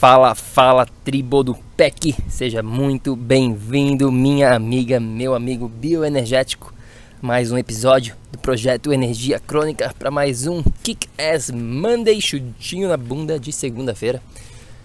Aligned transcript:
Fala, 0.00 0.34
fala, 0.34 0.86
tribo 1.04 1.42
do 1.42 1.54
PEC, 1.76 2.16
seja 2.26 2.62
muito 2.62 3.14
bem-vindo, 3.14 4.10
minha 4.10 4.54
amiga, 4.54 4.98
meu 4.98 5.34
amigo 5.34 5.68
bioenergético. 5.68 6.72
Mais 7.20 7.52
um 7.52 7.58
episódio 7.58 8.16
do 8.32 8.38
projeto 8.38 8.94
Energia 8.94 9.38
Crônica 9.38 9.94
para 9.98 10.10
mais 10.10 10.46
um 10.46 10.62
Kick 10.82 11.06
Ass 11.18 11.50
Monday, 11.50 12.18
chutinho 12.18 12.88
na 12.88 12.96
bunda 12.96 13.38
de 13.38 13.52
segunda-feira. 13.52 14.22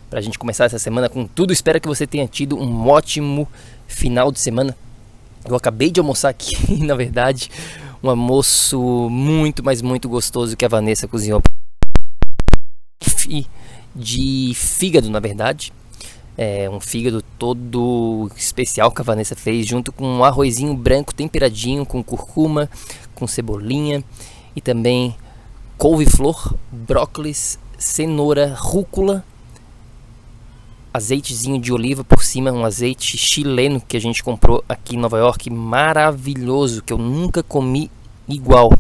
Para 0.09 0.19
a 0.19 0.21
gente 0.21 0.37
começar 0.37 0.65
essa 0.65 0.77
semana 0.77 1.07
com 1.07 1.25
tudo, 1.25 1.53
espero 1.53 1.79
que 1.79 1.87
você 1.87 2.05
tenha 2.05 2.27
tido 2.27 2.59
um 2.59 2.89
ótimo 2.89 3.47
final 3.87 4.33
de 4.33 4.41
semana. 4.41 4.75
Eu 5.47 5.55
acabei 5.55 5.91
de 5.91 6.01
almoçar 6.01 6.27
aqui, 6.27 6.57
na 6.83 6.93
verdade, 6.93 7.49
um 8.03 8.09
almoço 8.09 9.09
muito, 9.09 9.63
mas 9.63 9.81
muito 9.81 10.09
gostoso 10.09 10.57
que 10.57 10.65
a 10.65 10.67
Vanessa 10.67 11.07
cozinhou. 11.07 11.41
E 13.29 13.47
de 13.95 14.51
fígado, 14.55 15.09
na 15.09 15.19
verdade. 15.19 15.71
É 16.37 16.69
um 16.69 16.81
fígado 16.81 17.21
todo 17.39 18.29
especial 18.35 18.91
que 18.91 19.01
a 19.01 19.05
Vanessa 19.05 19.35
fez, 19.35 19.65
junto 19.65 19.91
com 19.93 20.05
um 20.05 20.23
arrozinho 20.23 20.73
branco 20.73 21.15
temperadinho 21.15 21.85
com 21.85 22.03
curcuma, 22.03 22.69
com 23.13 23.25
cebolinha 23.25 24.03
e 24.53 24.59
também 24.59 25.15
couve-flor, 25.77 26.55
brócolis, 26.71 27.57
cenoura, 27.77 28.53
rúcula, 28.53 29.23
azeitezinho 30.93 31.59
de 31.59 31.73
oliva 31.73 32.03
por 32.03 32.23
cima, 32.23 32.51
um 32.51 32.65
azeite 32.65 33.17
chileno 33.17 33.81
que 33.81 33.97
a 33.97 34.01
gente 34.01 34.23
comprou 34.23 34.63
aqui 34.67 34.95
em 34.95 34.99
Nova 34.99 35.17
York, 35.17 35.49
maravilhoso, 35.49 36.81
que 36.81 36.93
eu 36.93 36.97
nunca 36.97 37.43
comi 37.43 37.91
igual. 38.27 38.71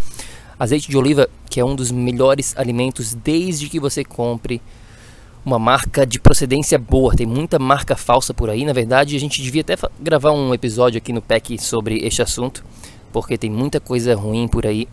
Azeite 0.57 0.89
de 0.89 0.97
oliva, 0.97 1.29
que 1.49 1.59
é 1.59 1.65
um 1.65 1.75
dos 1.75 1.91
melhores 1.91 2.55
alimentos 2.57 3.13
desde 3.13 3.67
que 3.69 3.79
você 3.79 4.03
compre 4.03 4.61
uma 5.45 5.59
marca 5.59 6.05
de 6.05 6.19
procedência 6.19 6.79
boa. 6.79 7.15
Tem 7.15 7.25
muita 7.25 7.59
marca 7.59 7.95
falsa 7.95 8.33
por 8.33 8.49
aí. 8.49 8.65
Na 8.65 8.73
verdade, 8.73 9.15
a 9.15 9.19
gente 9.19 9.41
devia 9.41 9.61
até 9.61 9.75
gravar 9.99 10.31
um 10.31 10.53
episódio 10.53 10.97
aqui 10.97 11.13
no 11.13 11.21
PEC 11.21 11.61
sobre 11.61 11.99
este 11.99 12.21
assunto, 12.21 12.65
porque 13.13 13.37
tem 13.37 13.49
muita 13.49 13.79
coisa 13.79 14.15
ruim 14.15 14.47
por 14.47 14.65
aí 14.65 14.87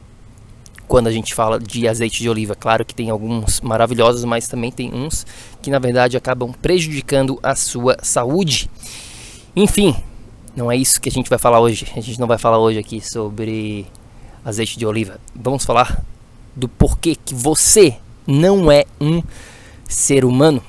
quando 0.86 1.06
a 1.06 1.10
gente 1.10 1.34
fala 1.34 1.58
de 1.58 1.88
azeite 1.88 2.20
de 2.22 2.28
oliva. 2.28 2.54
Claro 2.54 2.84
que 2.84 2.94
tem 2.94 3.08
alguns 3.08 3.62
maravilhosos, 3.62 4.24
mas 4.24 4.46
também 4.46 4.70
tem 4.70 4.92
uns 4.92 5.24
que 5.62 5.70
na 5.70 5.78
verdade 5.78 6.18
acabam 6.18 6.52
prejudicando 6.52 7.40
a 7.42 7.54
sua 7.54 7.96
saúde. 8.02 8.68
Enfim, 9.56 9.96
não 10.54 10.70
é 10.70 10.76
isso 10.76 11.00
que 11.00 11.08
a 11.08 11.12
gente 11.12 11.30
vai 11.30 11.38
falar 11.38 11.60
hoje. 11.60 11.86
A 11.96 12.00
gente 12.00 12.20
não 12.20 12.26
vai 12.26 12.36
falar 12.36 12.58
hoje 12.58 12.78
aqui 12.78 13.00
sobre 13.00 13.86
azeite 14.44 14.78
de 14.78 14.84
oliva. 14.84 15.18
Vamos 15.34 15.64
falar 15.64 16.04
do 16.54 16.68
porquê 16.68 17.16
que 17.16 17.34
você 17.34 17.96
não 18.26 18.70
é 18.70 18.84
um 19.00 19.22
ser 19.92 20.24
humano. 20.24 20.62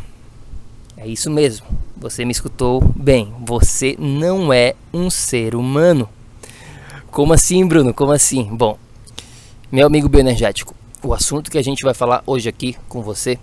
É 0.97 1.07
isso 1.07 1.29
mesmo. 1.31 1.65
Você 1.97 2.25
me 2.25 2.31
escutou 2.31 2.81
bem. 2.95 3.33
Você 3.45 3.95
não 3.97 4.51
é 4.51 4.75
um 4.93 5.09
ser 5.09 5.55
humano. 5.55 6.07
Como 7.09 7.33
assim, 7.33 7.65
Bruno? 7.65 7.93
Como 7.93 8.11
assim? 8.11 8.43
Bom, 8.55 8.77
meu 9.71 9.87
amigo 9.87 10.09
bioenergético, 10.09 10.75
o 11.01 11.13
assunto 11.13 11.49
que 11.49 11.57
a 11.57 11.63
gente 11.63 11.83
vai 11.83 11.93
falar 11.93 12.23
hoje 12.25 12.47
aqui 12.49 12.75
com 12.87 13.01
você 13.01 13.39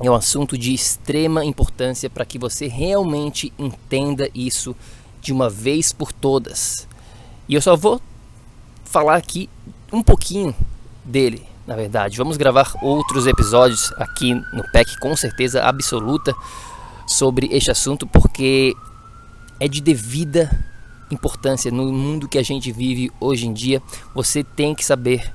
é 0.00 0.10
um 0.10 0.14
assunto 0.14 0.56
de 0.56 0.72
extrema 0.72 1.44
importância 1.44 2.08
para 2.08 2.24
que 2.24 2.38
você 2.38 2.66
realmente 2.66 3.52
entenda 3.58 4.28
isso 4.34 4.74
de 5.20 5.32
uma 5.32 5.50
vez 5.50 5.92
por 5.92 6.12
todas. 6.12 6.88
E 7.48 7.54
eu 7.54 7.60
só 7.60 7.76
vou 7.76 8.00
falar 8.84 9.16
aqui 9.16 9.48
um 9.92 10.02
pouquinho 10.02 10.54
dele, 11.04 11.46
na 11.70 11.76
verdade. 11.76 12.18
Vamos 12.18 12.36
gravar 12.36 12.74
outros 12.82 13.28
episódios 13.28 13.92
aqui 13.96 14.34
no 14.34 14.68
PEC, 14.72 14.98
com 14.98 15.14
certeza 15.14 15.62
absoluta, 15.62 16.34
sobre 17.06 17.46
este 17.52 17.70
assunto, 17.70 18.08
porque 18.08 18.74
é 19.60 19.68
de 19.68 19.80
devida 19.80 20.50
importância 21.12 21.70
no 21.70 21.92
mundo 21.92 22.28
que 22.28 22.38
a 22.38 22.42
gente 22.42 22.72
vive 22.72 23.12
hoje 23.20 23.46
em 23.46 23.52
dia. 23.52 23.80
Você 24.12 24.42
tem 24.42 24.74
que 24.74 24.84
saber 24.84 25.32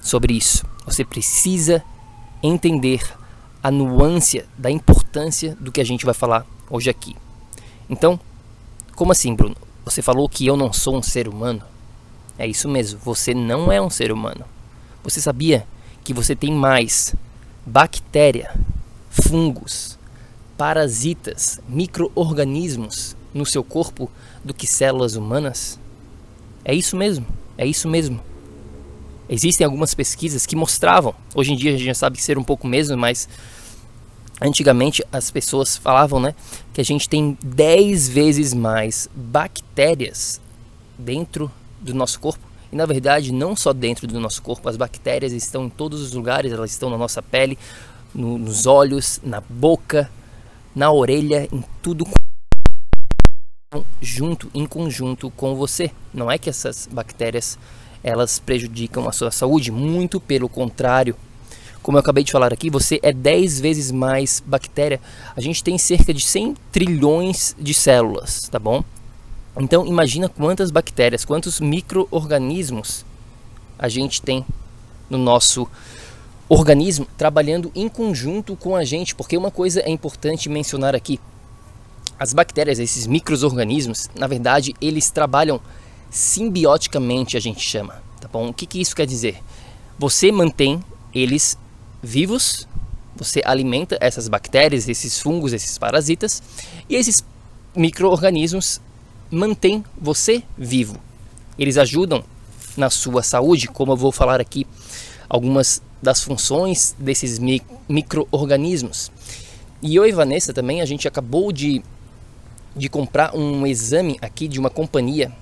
sobre 0.00 0.34
isso. 0.34 0.66
Você 0.86 1.04
precisa 1.04 1.84
entender 2.42 3.00
a 3.62 3.70
nuance 3.70 4.44
da 4.58 4.72
importância 4.72 5.56
do 5.60 5.70
que 5.70 5.80
a 5.80 5.84
gente 5.84 6.04
vai 6.04 6.14
falar 6.14 6.44
hoje 6.68 6.90
aqui. 6.90 7.14
Então, 7.88 8.18
como 8.96 9.12
assim, 9.12 9.36
Bruno? 9.36 9.56
Você 9.84 10.02
falou 10.02 10.28
que 10.28 10.44
eu 10.44 10.56
não 10.56 10.72
sou 10.72 10.96
um 10.96 11.02
ser 11.02 11.28
humano? 11.28 11.62
É 12.36 12.44
isso 12.44 12.68
mesmo, 12.68 12.98
você 12.98 13.32
não 13.32 13.70
é 13.70 13.80
um 13.80 13.88
ser 13.88 14.10
humano. 14.10 14.44
Você 15.04 15.20
sabia 15.20 15.66
que 16.02 16.14
você 16.14 16.34
tem 16.34 16.50
mais 16.50 17.14
bactéria, 17.66 18.58
fungos, 19.10 19.98
parasitas, 20.56 21.60
micro-organismos 21.68 23.14
no 23.34 23.44
seu 23.44 23.62
corpo 23.62 24.10
do 24.42 24.54
que 24.54 24.66
células 24.66 25.14
humanas? 25.14 25.78
É 26.64 26.74
isso 26.74 26.96
mesmo, 26.96 27.26
é 27.58 27.66
isso 27.66 27.86
mesmo. 27.86 28.18
Existem 29.28 29.66
algumas 29.66 29.94
pesquisas 29.94 30.46
que 30.46 30.56
mostravam, 30.56 31.14
hoje 31.34 31.52
em 31.52 31.56
dia 31.56 31.74
a 31.74 31.76
gente 31.76 31.86
já 31.86 31.94
sabe 31.94 32.18
ser 32.18 32.38
um 32.38 32.44
pouco 32.44 32.66
mesmo, 32.66 32.96
mas 32.96 33.28
antigamente 34.40 35.04
as 35.12 35.30
pessoas 35.30 35.76
falavam 35.76 36.18
né, 36.18 36.34
que 36.72 36.80
a 36.80 36.84
gente 36.84 37.10
tem 37.10 37.36
10 37.44 38.08
vezes 38.08 38.54
mais 38.54 39.06
bactérias 39.14 40.40
dentro 40.98 41.50
do 41.78 41.92
nosso 41.92 42.18
corpo 42.18 42.53
e 42.74 42.76
na 42.76 42.86
verdade, 42.86 43.32
não 43.32 43.54
só 43.54 43.72
dentro 43.72 44.04
do 44.04 44.18
nosso 44.18 44.42
corpo, 44.42 44.68
as 44.68 44.76
bactérias 44.76 45.32
estão 45.32 45.66
em 45.66 45.70
todos 45.70 46.00
os 46.00 46.12
lugares, 46.12 46.52
elas 46.52 46.72
estão 46.72 46.90
na 46.90 46.98
nossa 46.98 47.22
pele, 47.22 47.56
no, 48.12 48.36
nos 48.36 48.66
olhos, 48.66 49.20
na 49.22 49.40
boca, 49.40 50.10
na 50.74 50.90
orelha, 50.90 51.48
em 51.52 51.62
tudo 51.80 52.04
junto, 54.02 54.50
em 54.52 54.66
conjunto 54.66 55.30
com 55.30 55.54
você. 55.54 55.92
Não 56.12 56.28
é 56.28 56.36
que 56.36 56.50
essas 56.50 56.88
bactérias 56.90 57.56
elas 58.02 58.40
prejudicam 58.40 59.08
a 59.08 59.12
sua 59.12 59.30
saúde, 59.30 59.70
muito 59.70 60.18
pelo 60.18 60.48
contrário. 60.48 61.14
Como 61.80 61.96
eu 61.96 62.00
acabei 62.00 62.24
de 62.24 62.32
falar 62.32 62.52
aqui, 62.52 62.70
você 62.70 62.98
é 63.04 63.12
10 63.12 63.60
vezes 63.60 63.92
mais 63.92 64.42
bactéria. 64.44 65.00
A 65.36 65.40
gente 65.40 65.62
tem 65.62 65.78
cerca 65.78 66.12
de 66.12 66.24
100 66.24 66.56
trilhões 66.72 67.54
de 67.56 67.72
células, 67.72 68.48
tá 68.48 68.58
bom? 68.58 68.82
Então 69.56 69.86
imagina 69.86 70.28
quantas 70.28 70.70
bactérias, 70.70 71.24
quantos 71.24 71.60
micro-organismos 71.60 73.04
a 73.78 73.88
gente 73.88 74.20
tem 74.20 74.44
no 75.08 75.18
nosso 75.18 75.68
organismo 76.48 77.06
trabalhando 77.16 77.70
em 77.74 77.88
conjunto 77.88 78.56
com 78.56 78.76
a 78.76 78.84
gente, 78.84 79.14
porque 79.14 79.36
uma 79.36 79.50
coisa 79.50 79.80
é 79.80 79.90
importante 79.90 80.48
mencionar 80.48 80.94
aqui. 80.94 81.20
As 82.18 82.32
bactérias, 82.32 82.78
esses 82.78 83.06
micro-organismos, 83.06 84.08
na 84.14 84.26
verdade, 84.26 84.74
eles 84.80 85.10
trabalham 85.10 85.60
simbioticamente, 86.10 87.36
a 87.36 87.40
gente 87.40 87.60
chama, 87.60 88.02
tá 88.20 88.28
bom? 88.28 88.48
O 88.48 88.54
que, 88.54 88.66
que 88.66 88.80
isso 88.80 88.94
quer 88.94 89.06
dizer? 89.06 89.42
Você 89.98 90.30
mantém 90.30 90.82
eles 91.12 91.58
vivos, 92.02 92.68
você 93.16 93.42
alimenta 93.44 93.96
essas 94.00 94.28
bactérias, 94.28 94.88
esses 94.88 95.18
fungos, 95.20 95.52
esses 95.52 95.78
parasitas, 95.78 96.42
e 96.88 96.94
esses 96.96 97.16
micro-organismos 97.74 98.80
mantêm 99.34 99.84
você 99.98 100.42
vivo. 100.56 100.96
Eles 101.58 101.76
ajudam 101.76 102.24
na 102.76 102.90
sua 102.90 103.22
saúde, 103.22 103.68
como 103.68 103.92
eu 103.92 103.96
vou 103.96 104.12
falar 104.12 104.40
aqui 104.40 104.66
algumas 105.28 105.82
das 106.02 106.22
funções 106.22 106.94
desses 106.98 107.38
mi 107.38 107.62
micro-organismos. 107.88 109.10
E 109.82 109.96
eu 109.96 110.06
e 110.06 110.12
Vanessa 110.12 110.52
também, 110.52 110.80
a 110.80 110.86
gente 110.86 111.06
acabou 111.06 111.52
de, 111.52 111.82
de 112.74 112.88
comprar 112.88 113.34
um 113.36 113.66
exame 113.66 114.16
aqui 114.20 114.48
de 114.48 114.58
uma 114.58 114.70
companhia 114.70 115.32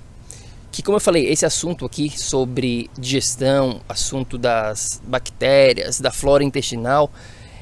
que, 0.72 0.82
como 0.82 0.96
eu 0.96 1.00
falei, 1.00 1.28
esse 1.28 1.44
assunto 1.44 1.84
aqui 1.84 2.10
sobre 2.18 2.90
digestão, 2.98 3.82
assunto 3.86 4.38
das 4.38 5.02
bactérias, 5.06 6.00
da 6.00 6.10
flora 6.10 6.42
intestinal, 6.42 7.10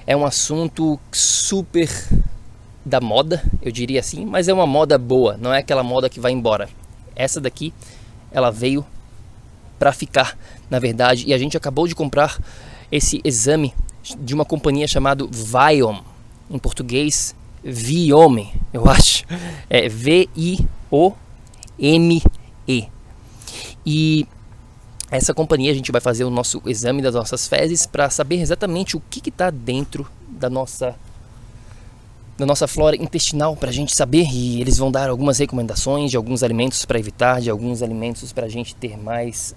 é 0.06 0.16
um 0.16 0.24
assunto 0.24 0.98
super 1.10 1.90
da 2.90 3.00
moda, 3.00 3.42
eu 3.62 3.72
diria 3.72 4.00
assim, 4.00 4.26
mas 4.26 4.48
é 4.48 4.52
uma 4.52 4.66
moda 4.66 4.98
boa, 4.98 5.38
não 5.40 5.54
é 5.54 5.58
aquela 5.60 5.82
moda 5.82 6.10
que 6.10 6.20
vai 6.20 6.32
embora. 6.32 6.68
Essa 7.16 7.40
daqui, 7.40 7.72
ela 8.30 8.50
veio 8.50 8.84
para 9.78 9.92
ficar, 9.92 10.36
na 10.68 10.78
verdade, 10.78 11.24
e 11.26 11.32
a 11.32 11.38
gente 11.38 11.56
acabou 11.56 11.88
de 11.88 11.94
comprar 11.94 12.38
esse 12.92 13.20
exame 13.24 13.72
de 14.18 14.34
uma 14.34 14.44
companhia 14.44 14.86
chamada 14.86 15.24
Viome, 15.30 16.02
em 16.50 16.58
português 16.58 17.34
Viome, 17.62 18.52
eu 18.72 18.88
acho, 18.90 19.24
é 19.68 19.88
V-I-O-M-E. 19.88 20.68
E 23.86 24.26
essa 25.10 25.32
companhia 25.32 25.70
a 25.70 25.74
gente 25.74 25.90
vai 25.90 26.00
fazer 26.00 26.24
o 26.24 26.30
nosso 26.30 26.60
exame 26.66 27.02
das 27.02 27.14
nossas 27.14 27.46
fezes 27.46 27.86
para 27.86 28.10
saber 28.10 28.40
exatamente 28.40 28.96
o 28.96 29.02
que 29.10 29.28
está 29.28 29.50
dentro 29.50 30.06
da 30.28 30.50
nossa 30.50 30.94
da 32.40 32.46
nossa 32.46 32.66
flora 32.66 32.96
intestinal 32.96 33.54
para 33.54 33.68
a 33.68 33.72
gente 33.72 33.94
saber 33.94 34.26
e 34.32 34.62
eles 34.62 34.78
vão 34.78 34.90
dar 34.90 35.10
algumas 35.10 35.38
recomendações 35.38 36.10
de 36.10 36.16
alguns 36.16 36.42
alimentos 36.42 36.86
para 36.86 36.98
evitar, 36.98 37.38
de 37.38 37.50
alguns 37.50 37.82
alimentos 37.82 38.32
para 38.32 38.46
a 38.46 38.48
gente 38.48 38.74
ter 38.74 38.96
mais 38.96 39.54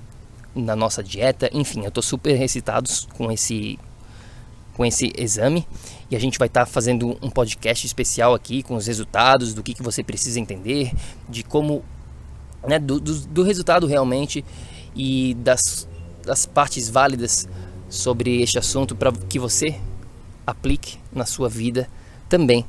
na 0.54 0.76
nossa 0.76 1.02
dieta. 1.02 1.50
Enfim, 1.54 1.84
eu 1.84 1.88
estou 1.88 2.04
super 2.04 2.40
excitado 2.42 2.90
com 3.16 3.32
esse 3.32 3.80
com 4.74 4.84
esse 4.84 5.14
exame 5.18 5.66
e 6.12 6.16
a 6.16 6.20
gente 6.20 6.38
vai 6.38 6.48
estar 6.48 6.62
tá 6.62 6.66
fazendo 6.66 7.18
um 7.22 7.30
podcast 7.30 7.86
especial 7.86 8.34
aqui 8.34 8.62
com 8.64 8.76
os 8.76 8.86
resultados 8.86 9.54
do 9.54 9.64
que, 9.64 9.74
que 9.74 9.84
você 9.84 10.04
precisa 10.04 10.40
entender, 10.40 10.92
de 11.30 11.42
como 11.42 11.86
né, 12.68 12.80
do, 12.80 13.00
do, 13.00 13.18
do 13.28 13.44
resultado 13.44 13.88
realmente 13.88 14.44
e 14.94 15.36
das, 15.36 15.88
das 16.26 16.46
partes 16.46 16.90
válidas 16.90 17.48
sobre 17.88 18.42
este 18.42 18.60
assunto 18.60 18.94
para 18.94 19.12
que 19.12 19.40
você 19.40 19.80
aplique 20.46 20.98
na 21.14 21.26
sua 21.26 21.48
vida 21.48 21.88
também. 22.28 22.66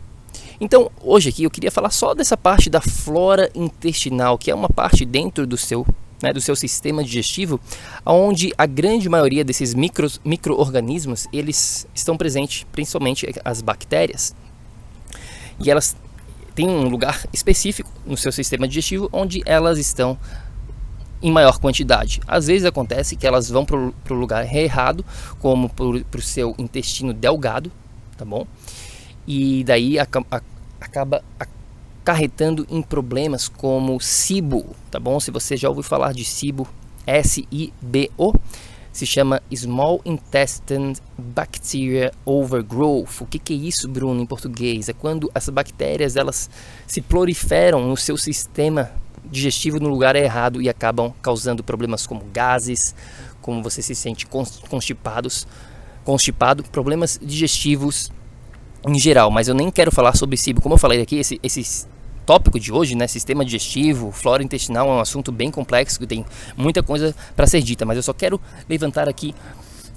Então, 0.64 0.90
hoje 1.02 1.28
aqui 1.28 1.44
eu 1.44 1.50
queria 1.50 1.70
falar 1.70 1.90
só 1.90 2.14
dessa 2.14 2.38
parte 2.38 2.70
da 2.70 2.80
flora 2.80 3.50
intestinal, 3.54 4.38
que 4.38 4.50
é 4.50 4.54
uma 4.54 4.70
parte 4.70 5.04
dentro 5.04 5.46
do 5.46 5.58
seu, 5.58 5.86
né, 6.22 6.32
do 6.32 6.40
seu 6.40 6.56
sistema 6.56 7.04
digestivo, 7.04 7.60
onde 8.06 8.50
a 8.56 8.64
grande 8.64 9.06
maioria 9.06 9.44
desses 9.44 9.74
micro, 9.74 10.10
micro-organismos, 10.24 11.26
eles 11.30 11.86
estão 11.94 12.16
presentes, 12.16 12.64
principalmente 12.72 13.30
as 13.44 13.60
bactérias. 13.60 14.34
E 15.62 15.70
elas 15.70 15.94
têm 16.54 16.66
um 16.66 16.88
lugar 16.88 17.26
específico 17.30 17.92
no 18.06 18.16
seu 18.16 18.32
sistema 18.32 18.66
digestivo 18.66 19.10
onde 19.12 19.42
elas 19.44 19.78
estão 19.78 20.18
em 21.20 21.30
maior 21.30 21.58
quantidade. 21.58 22.22
Às 22.26 22.46
vezes 22.46 22.64
acontece 22.64 23.16
que 23.16 23.26
elas 23.26 23.50
vão 23.50 23.66
para 23.66 23.76
o 23.76 24.18
lugar 24.18 24.50
errado, 24.50 25.04
como 25.40 25.68
para 25.68 26.18
o 26.18 26.22
seu 26.22 26.54
intestino 26.56 27.12
delgado, 27.12 27.70
tá 28.16 28.24
bom? 28.24 28.46
E 29.26 29.64
daí 29.64 29.98
a, 29.98 30.06
a, 30.30 30.40
acaba 30.84 31.24
acarretando 31.38 32.66
em 32.68 32.82
problemas 32.82 33.48
como 33.48 33.98
SIBO, 34.00 34.76
tá 34.90 35.00
bom? 35.00 35.18
Se 35.18 35.30
você 35.30 35.56
já 35.56 35.68
ouviu 35.68 35.82
falar 35.82 36.12
de 36.12 36.24
SIBO, 36.24 36.68
S-I-B-O, 37.06 38.34
se 38.92 39.06
chama 39.06 39.42
Small 39.52 40.00
Intestine 40.04 40.94
Bacteria 41.18 42.12
Overgrowth. 42.24 43.22
O 43.22 43.26
que, 43.26 43.38
que 43.38 43.52
é 43.52 43.56
isso, 43.56 43.88
Bruno, 43.88 44.22
em 44.22 44.26
português? 44.26 44.88
É 44.88 44.92
quando 44.92 45.30
as 45.34 45.48
bactérias 45.48 46.14
elas 46.14 46.48
se 46.86 47.00
proliferam 47.00 47.88
no 47.88 47.96
seu 47.96 48.16
sistema 48.16 48.92
digestivo 49.24 49.80
no 49.80 49.88
lugar 49.88 50.14
errado 50.14 50.60
e 50.62 50.68
acabam 50.68 51.12
causando 51.22 51.64
problemas 51.64 52.06
como 52.06 52.24
gases, 52.32 52.94
como 53.40 53.62
você 53.62 53.82
se 53.82 53.94
sente 53.94 54.26
constipados, 54.26 55.46
constipado, 56.04 56.62
problemas 56.64 57.18
digestivos 57.20 58.12
em 58.86 58.98
geral. 58.98 59.30
Mas 59.30 59.48
eu 59.48 59.54
nem 59.54 59.70
quero 59.70 59.90
falar 59.90 60.16
sobre 60.16 60.36
SIBO. 60.36 60.60
Como 60.60 60.74
eu 60.74 60.78
falei 60.78 61.00
aqui, 61.00 61.16
esse, 61.16 61.40
esse 61.42 61.86
tópico 62.24 62.58
de 62.58 62.72
hoje, 62.72 62.94
né, 62.94 63.06
sistema 63.06 63.44
digestivo, 63.44 64.10
flora 64.10 64.42
intestinal, 64.42 64.88
é 64.88 64.92
um 64.92 65.00
assunto 65.00 65.30
bem 65.30 65.50
complexo 65.50 65.98
que 65.98 66.06
tem 66.06 66.24
muita 66.56 66.82
coisa 66.82 67.14
para 67.34 67.46
ser 67.46 67.62
dita. 67.62 67.84
Mas 67.84 67.96
eu 67.96 68.02
só 68.02 68.12
quero 68.12 68.40
levantar 68.68 69.08
aqui 69.08 69.34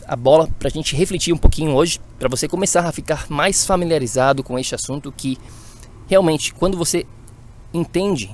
a 0.07 0.15
bola 0.15 0.47
para 0.57 0.69
a 0.69 0.71
gente 0.71 0.95
refletir 0.95 1.33
um 1.33 1.37
pouquinho 1.37 1.73
hoje, 1.73 1.99
para 2.17 2.29
você 2.29 2.47
começar 2.47 2.85
a 2.85 2.91
ficar 2.93 3.25
mais 3.29 3.65
familiarizado 3.65 4.41
com 4.41 4.57
este 4.57 4.73
assunto 4.73 5.11
que 5.11 5.37
realmente 6.07 6.53
quando 6.53 6.77
você 6.77 7.05
entende 7.73 8.33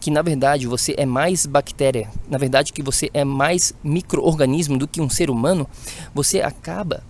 que 0.00 0.10
na 0.10 0.22
verdade 0.22 0.66
você 0.66 0.94
é 0.96 1.04
mais 1.04 1.44
bactéria, 1.44 2.08
na 2.26 2.38
verdade 2.38 2.72
que 2.72 2.82
você 2.82 3.10
é 3.12 3.22
mais 3.22 3.74
microorganismo 3.84 4.78
do 4.78 4.88
que 4.88 4.98
um 4.98 5.10
ser 5.10 5.28
humano, 5.28 5.68
você 6.14 6.40
acaba 6.40 7.02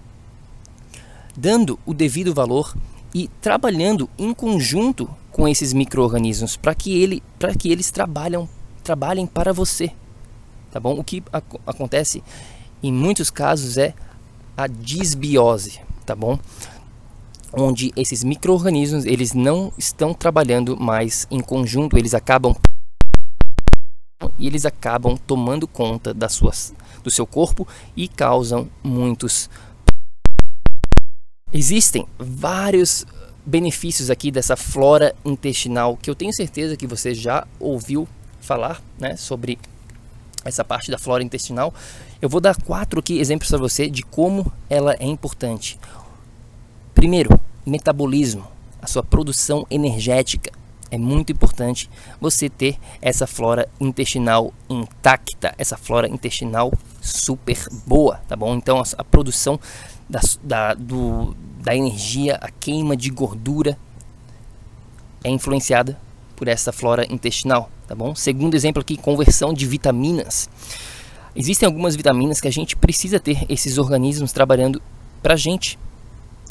dando 1.37 1.79
o 1.87 1.94
devido 1.94 2.35
valor 2.35 2.77
e 3.15 3.29
trabalhando 3.41 4.09
em 4.19 4.32
conjunto 4.32 5.09
com 5.31 5.49
esses 5.49 5.73
microorganismos 5.73 6.56
para 6.56 6.75
que 6.75 7.00
ele 7.00 7.23
que 7.59 7.71
eles 7.71 7.91
trabalham 7.91 8.49
trabalhem 8.82 9.27
para 9.27 9.53
você. 9.53 9.93
Tá 10.71 10.79
bom? 10.79 10.99
O 10.99 11.05
que 11.05 11.23
ac 11.32 11.44
acontece 11.67 12.23
em 12.82 12.93
muitos 12.93 13.31
casos 13.31 13.77
é 13.77 13.94
a 14.56 14.67
disbiose, 14.67 15.81
tá 16.06 16.15
bom? 16.15 16.38
Onde 17.53 17.93
esses 17.97 18.23
microorganismos, 18.23 19.05
eles 19.05 19.32
não 19.32 19.73
estão 19.77 20.15
trabalhando 20.15 20.77
mais 20.77 21.27
em 21.31 21.41
conjunto, 21.41 21.99
eles 21.99 22.15
acabam 22.15 22.55
e 24.38 24.47
eles 24.47 24.67
acabam 24.67 25.17
tomando 25.27 25.67
conta 25.67 26.12
das 26.12 26.32
suas, 26.32 26.75
do 27.03 27.11
seu 27.11 27.27
corpo 27.27 27.67
e 27.97 28.06
causam 28.06 28.69
muitos. 28.82 29.49
Existem 31.53 32.07
vários 32.19 33.05
benefícios 33.45 34.11
aqui 34.11 34.31
dessa 34.31 34.57
flora 34.57 35.15
intestinal 35.25 35.97
que 35.97 36.09
eu 36.09 36.15
tenho 36.15 36.33
certeza 36.33 36.77
que 36.77 36.87
você 36.87 37.13
já 37.13 37.47
ouviu 37.59 38.07
falar, 38.41 38.81
né, 38.99 39.17
sobre 39.17 39.59
essa 40.45 40.65
parte 40.65 40.91
da 40.91 40.99
flora 40.99 41.23
intestinal. 41.23 41.75
Eu 42.23 42.29
vou 42.29 42.41
dar 42.41 42.57
quatro 42.63 43.01
aqui 43.01 43.19
exemplos 43.19 43.49
para 43.49 43.59
você 43.59 43.89
de 43.89 44.03
como 44.03 44.51
ela 44.69 44.95
é 44.95 45.05
importante. 45.05 45.79
Primeiro, 46.95 47.39
metabolismo, 47.67 48.47
a 48.81 48.87
sua 48.87 49.03
produção 49.03 49.67
energética 49.71 50.53
é 50.91 50.99
muito 50.99 51.31
importante 51.33 51.89
você 52.21 52.49
ter 52.49 52.77
essa 53.01 53.27
flora 53.27 53.69
intestinal 53.81 54.53
intacta, 54.69 55.55
essa 55.57 55.77
flora 55.77 56.09
intestinal 56.09 56.73
super 57.01 57.59
boa, 57.87 58.21
tá 58.29 58.35
bom? 58.35 58.55
Então 58.57 58.81
a, 58.81 58.85
a 58.99 59.05
produção 59.05 59.59
da, 60.10 60.20
da, 60.43 60.74
do, 60.74 61.36
da 61.62 61.74
energia, 61.74 62.36
a 62.43 62.50
queima 62.50 62.96
de 62.96 63.10
gordura 63.10 63.79
é 65.22 65.31
influenciada 65.31 65.96
por 66.34 66.48
essa 66.48 66.72
flora 66.72 67.06
intestinal, 67.12 67.70
tá 67.86 67.94
bom? 67.94 68.14
Segundo 68.14 68.56
exemplo 68.56 68.81
aqui, 68.81 68.96
conversão 68.96 69.55
de 69.55 69.67
vitaminas. 69.67 70.50
Existem 71.36 71.67
algumas 71.67 71.94
vitaminas 71.94 72.40
que 72.40 72.48
a 72.48 72.52
gente 72.52 72.74
precisa 72.76 73.20
ter 73.20 73.46
esses 73.48 73.79
organismos 73.79 74.32
trabalhando 74.32 74.82
pra 75.22 75.36
gente. 75.36 75.79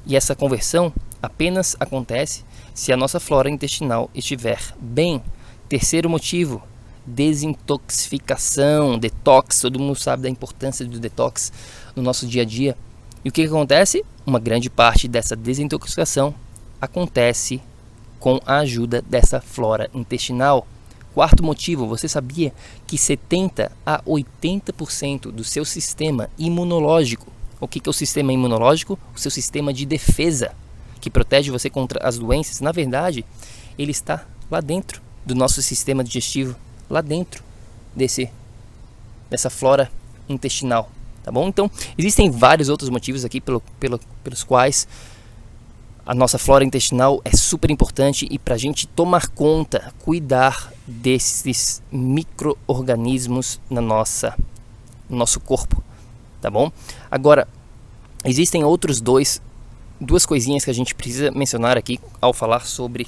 E 0.06 0.16
essa 0.16 0.34
conversão 0.34 0.94
apenas 1.22 1.76
acontece 1.80 2.46
se 2.74 2.94
a 2.94 2.98
nossa 2.98 3.20
flora 3.20 3.50
intestinal 3.50 4.10
estiver 4.16 4.74
bem. 4.80 5.22
Terceiro 5.68 6.10
motivo, 6.10 6.64
desintoxicação, 7.06 8.98
detox. 8.98 9.60
Todo 9.60 9.80
mundo 9.80 10.00
sabe 10.00 10.24
da 10.24 10.30
importância 10.30 10.86
do 10.86 10.98
detox 10.98 11.52
no 11.94 12.02
nosso 12.02 12.26
dia 12.26 12.44
a 12.44 12.46
dia. 12.46 12.78
E 13.24 13.30
o 13.30 13.32
que, 13.32 13.44
que 13.44 13.48
acontece? 13.48 14.06
Uma 14.26 14.40
grande 14.40 14.70
parte 14.70 15.08
dessa 15.08 15.36
desintoxicação 15.36 16.34
acontece 16.82 17.62
com 18.20 18.40
a 18.46 18.60
ajuda 18.60 19.02
dessa 19.02 19.42
flora 19.42 19.90
intestinal. 19.94 20.68
Quarto 21.14 21.44
motivo, 21.44 21.88
você 21.88 22.08
sabia 22.08 22.54
que 22.88 22.98
70 22.98 23.72
a 23.86 24.02
80% 24.04 25.32
do 25.32 25.44
seu 25.44 25.66
sistema 25.66 26.30
imunológico, 26.38 27.28
o 27.60 27.68
que, 27.68 27.80
que 27.80 27.90
é 27.90 27.92
o 27.92 27.94
sistema 27.94 28.32
imunológico? 28.32 28.98
O 29.16 29.20
seu 29.20 29.32
sistema 29.32 29.74
de 29.74 29.86
defesa 29.86 30.54
que 31.02 31.10
protege 31.10 31.52
você 31.52 31.70
contra 31.70 32.06
as 32.06 32.18
doenças, 32.18 32.62
na 32.62 32.72
verdade, 32.72 33.26
ele 33.78 33.92
está 33.92 34.26
lá 34.50 34.62
dentro 34.62 35.02
do 35.26 35.36
nosso 35.36 35.62
sistema 35.62 36.04
digestivo, 36.04 36.56
lá 36.90 37.02
dentro 37.02 37.44
desse 37.96 38.30
dessa 39.30 39.50
flora 39.50 39.92
intestinal, 40.28 40.90
tá 41.30 41.32
bom? 41.32 41.48
Então, 41.48 41.70
existem 41.96 42.32
vários 42.32 42.70
outros 42.70 42.90
motivos 42.90 43.24
aqui 43.24 43.40
pelo, 43.40 43.62
pelo, 43.80 44.00
pelos 44.24 44.44
quais 44.44 44.88
a 46.04 46.16
nossa 46.16 46.40
flora 46.40 46.66
intestinal 46.66 47.22
é 47.24 47.38
super 47.38 47.70
importante 47.70 48.28
e 48.32 48.40
para 48.40 48.56
a 48.56 48.58
gente 48.58 48.88
tomar 48.88 49.28
conta, 49.28 49.94
cuidar 50.00 50.74
desses 50.88 51.84
micro-organismos 51.92 53.62
na 53.70 53.80
nossa, 53.80 54.36
no 55.08 55.18
nosso 55.18 55.40
corpo, 55.40 55.84
tá 56.42 56.50
bom? 56.50 56.72
Agora, 57.12 57.48
existem 58.26 58.64
outros 58.64 59.00
dois, 59.00 59.40
duas 60.02 60.26
coisinhas 60.26 60.66
que 60.66 60.72
a 60.72 60.74
gente 60.74 60.96
precisa 60.96 61.30
mencionar 61.30 61.78
aqui 61.78 62.00
ao 62.20 62.34
falar 62.34 62.66
sobre 62.66 63.08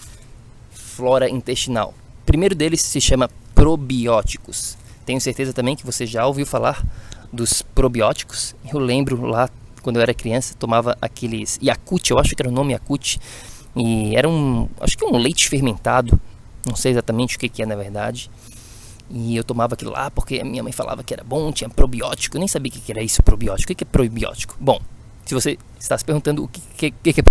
flora 0.70 1.28
intestinal. 1.28 1.92
O 2.22 2.26
primeiro 2.28 2.54
deles 2.54 2.84
se 2.84 3.02
chama 3.02 3.32
probióticos. 3.56 4.78
Tenho 5.08 5.20
certeza 5.20 5.54
também 5.54 5.76
que 5.76 5.84
você 5.84 6.06
já 6.06 6.28
ouviu 6.28 6.46
falar 6.46 6.86
dos 7.32 7.62
probióticos. 7.62 8.56
Eu 8.72 8.80
lembro 8.80 9.26
lá 9.26 9.50
quando 9.82 9.98
eu 9.98 10.02
era 10.02 10.14
criança, 10.14 10.56
tomava 10.56 10.98
aqueles 11.02 11.60
Yakut, 11.62 12.12
eu 12.12 12.20
acho 12.20 12.36
que 12.36 12.42
era 12.42 12.50
o 12.50 12.52
nome 12.52 12.74
Yakut, 12.74 13.20
e 13.76 14.16
era 14.16 14.30
um, 14.30 14.68
acho 14.80 14.98
que 14.98 15.06
um 15.06 15.18
leite 15.18 15.50
fermentado, 15.50 16.20
não 16.66 16.76
sei 16.76 16.92
exatamente 16.92 17.36
o 17.36 17.40
que, 17.40 17.50
que 17.50 17.64
é 17.64 17.66
na 17.66 17.76
verdade. 17.76 18.30
E 19.10 19.36
eu 19.36 19.44
tomava 19.44 19.74
aquilo 19.74 19.92
lá 19.92 20.10
porque 20.10 20.40
a 20.40 20.46
minha 20.46 20.64
mãe 20.64 20.72
falava 20.72 21.04
que 21.04 21.14
era 21.14 21.24
bom, 21.24 21.52
tinha 21.52 21.70
probiótico, 21.70 22.38
eu 22.38 22.40
nem 22.40 22.48
sabia 22.48 22.70
o 22.70 22.74
que, 22.74 22.80
que 22.80 22.92
era 22.92 23.04
isso, 23.04 23.22
probiótico. 23.22 23.66
O 23.66 23.68
que, 23.68 23.76
que 23.76 23.84
é 23.84 23.88
probiótico? 23.92 24.56
Bom, 24.60 24.80
se 25.26 25.34
você 25.34 25.58
está 25.80 25.98
se 25.98 26.06
perguntando 26.06 26.44
o 26.44 26.48
que, 26.48 26.92
que, 26.92 27.14
que 27.14 27.20
é 27.20 27.24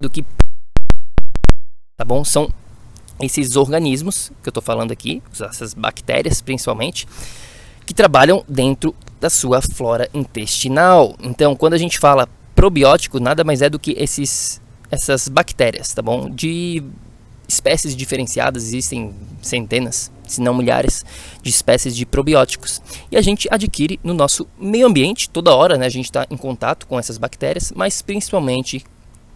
do 0.00 0.10
que 0.10 0.24
tá 1.96 2.04
bom? 2.04 2.24
São 2.24 2.50
esses 3.20 3.56
organismos 3.56 4.30
que 4.42 4.48
eu 4.48 4.50
estou 4.50 4.62
falando 4.62 4.92
aqui, 4.92 5.22
essas 5.32 5.74
bactérias 5.74 6.40
principalmente, 6.42 7.06
que 7.86 7.94
trabalham 7.94 8.44
dentro 8.48 8.94
da 9.20 9.30
sua 9.30 9.62
flora 9.62 10.10
intestinal. 10.12 11.14
Então, 11.22 11.54
quando 11.54 11.74
a 11.74 11.78
gente 11.78 11.98
fala 11.98 12.28
probiótico, 12.54 13.20
nada 13.20 13.44
mais 13.44 13.62
é 13.62 13.70
do 13.70 13.78
que 13.78 13.92
esses, 13.92 14.60
essas 14.90 15.28
bactérias, 15.28 15.94
tá 15.94 16.02
bom? 16.02 16.28
De 16.28 16.82
espécies 17.48 17.94
diferenciadas, 17.94 18.64
existem 18.64 19.14
centenas, 19.40 20.10
se 20.26 20.40
não 20.40 20.52
milhares, 20.52 21.04
de 21.40 21.48
espécies 21.48 21.96
de 21.96 22.04
probióticos. 22.04 22.82
E 23.10 23.16
a 23.16 23.22
gente 23.22 23.46
adquire 23.50 24.00
no 24.02 24.12
nosso 24.12 24.48
meio 24.58 24.86
ambiente, 24.86 25.30
toda 25.30 25.54
hora, 25.54 25.78
né? 25.78 25.86
A 25.86 25.90
gente 25.90 26.06
está 26.06 26.26
em 26.28 26.36
contato 26.36 26.86
com 26.86 26.98
essas 26.98 27.18
bactérias, 27.18 27.72
mas 27.74 28.02
principalmente 28.02 28.84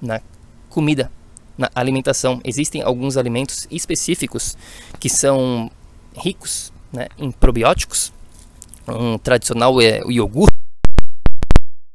na 0.02 0.21
comida, 0.69 1.11
na 1.57 1.71
alimentação. 1.75 2.40
Existem 2.42 2.83
alguns 2.83 3.16
alimentos 3.16 3.69
específicos 3.71 4.57
que 4.99 5.09
são 5.09 5.71
ricos 6.16 6.73
né, 6.92 7.07
em 7.16 7.30
probióticos 7.30 8.12
um 8.90 9.18
tradicional 9.18 9.80
é 9.80 10.02
o 10.04 10.11
iogurte. 10.11 10.54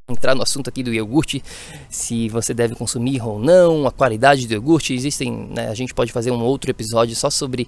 Entrar 0.08 0.36
no 0.36 0.44
assunto 0.44 0.70
aqui 0.70 0.84
do 0.84 0.94
iogurte, 0.94 1.44
se 1.90 2.30
você 2.30 2.54
deve 2.54 2.76
consumir 2.76 3.26
ou 3.26 3.40
não, 3.40 3.88
a 3.88 3.92
qualidade 3.92 4.48
do 4.48 4.54
iogurte. 4.54 4.94
Existem, 4.94 5.32
né, 5.32 5.68
a 5.68 5.74
gente 5.74 5.94
pode 5.96 6.12
fazer 6.12 6.30
um 6.32 6.44
outro 6.44 6.70
episódio 6.70 7.16
só 7.16 7.30
sobre 7.30 7.68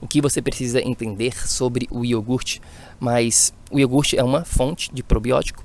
o 0.00 0.06
que 0.08 0.20
você 0.20 0.42
precisa 0.42 0.80
entender 0.80 1.48
sobre 1.48 1.86
o 1.90 2.04
iogurte. 2.04 2.60
Mas 2.98 3.54
o 3.70 3.78
iogurte 3.78 4.18
é 4.18 4.22
uma 4.24 4.44
fonte 4.44 4.92
de 4.92 5.02
probiótico. 5.02 5.64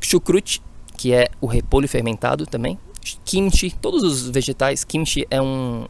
Chucrute, 0.00 0.62
que 0.96 1.12
é 1.12 1.28
o 1.40 1.46
repolho 1.46 1.86
fermentado 1.88 2.46
também. 2.46 2.78
Kimchi, 3.24 3.70
todos 3.70 4.02
os 4.02 4.28
vegetais. 4.30 4.82
Kimchi 4.82 5.26
é 5.30 5.40
um, 5.40 5.86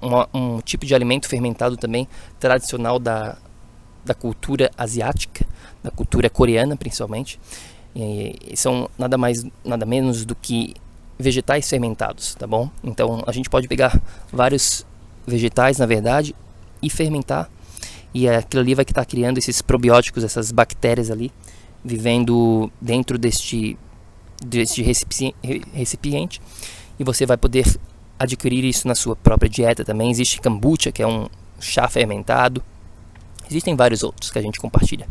uma, 0.00 0.28
um 0.32 0.60
tipo 0.60 0.86
de 0.86 0.94
alimento 0.94 1.28
fermentado 1.28 1.76
também 1.76 2.08
tradicional 2.40 2.98
da 2.98 3.36
da 4.04 4.14
cultura 4.14 4.70
asiática, 4.76 5.46
da 5.82 5.90
cultura 5.90 6.28
coreana 6.28 6.76
principalmente. 6.76 7.38
E, 7.94 8.36
e 8.50 8.56
são 8.56 8.88
nada 8.98 9.18
mais, 9.18 9.44
nada 9.64 9.84
menos 9.84 10.24
do 10.24 10.34
que 10.34 10.74
vegetais 11.18 11.68
fermentados, 11.68 12.34
tá 12.34 12.46
bom? 12.46 12.68
Então 12.82 13.22
a 13.26 13.32
gente 13.32 13.48
pode 13.48 13.68
pegar 13.68 14.00
vários 14.32 14.84
vegetais, 15.26 15.78
na 15.78 15.86
verdade, 15.86 16.34
e 16.82 16.90
fermentar, 16.90 17.48
e 18.12 18.28
aquilo 18.28 18.62
ali 18.62 18.74
vai 18.74 18.82
estar 18.82 19.04
criando 19.04 19.38
esses 19.38 19.62
probióticos, 19.62 20.24
essas 20.24 20.50
bactérias 20.50 21.10
ali, 21.10 21.30
vivendo 21.84 22.70
dentro 22.80 23.16
deste, 23.18 23.78
deste 24.44 24.82
recipiente, 24.82 26.40
e 26.98 27.04
você 27.04 27.24
vai 27.24 27.36
poder 27.36 27.64
adquirir 28.18 28.64
isso 28.64 28.86
na 28.86 28.94
sua 28.94 29.16
própria 29.16 29.48
dieta 29.48 29.84
também. 29.84 30.10
Existe 30.10 30.40
kombucha, 30.40 30.92
que 30.92 31.02
é 31.02 31.06
um 31.06 31.28
chá 31.60 31.88
fermentado, 31.88 32.62
Existem 33.52 33.76
vários 33.76 34.02
outros 34.02 34.30
que 34.30 34.38
a 34.38 34.42
gente 34.42 34.58
compartilha. 34.58 35.06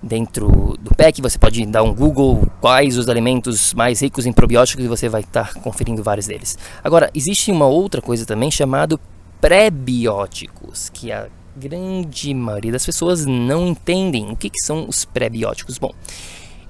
Dentro 0.00 0.76
do 0.80 0.94
PEC, 0.94 1.20
você 1.20 1.36
pode 1.36 1.66
dar 1.66 1.82
um 1.82 1.92
Google 1.92 2.46
quais 2.60 2.96
os 2.96 3.08
alimentos 3.08 3.74
mais 3.74 4.00
ricos 4.00 4.26
em 4.26 4.32
probióticos 4.32 4.84
e 4.84 4.88
você 4.88 5.08
vai 5.08 5.22
estar 5.22 5.54
conferindo 5.54 6.04
vários 6.04 6.26
deles. 6.26 6.56
Agora, 6.84 7.10
existe 7.12 7.50
uma 7.50 7.66
outra 7.66 8.00
coisa 8.00 8.24
também 8.24 8.48
chamado 8.48 9.00
pré-bióticos, 9.40 10.88
que 10.88 11.10
a 11.10 11.28
grande 11.56 12.32
maioria 12.32 12.70
das 12.70 12.86
pessoas 12.86 13.26
não 13.26 13.66
entendem 13.66 14.30
o 14.30 14.36
que, 14.36 14.50
que 14.50 14.60
são 14.60 14.88
os 14.88 15.04
pré-bióticos. 15.04 15.78
Bom, 15.78 15.92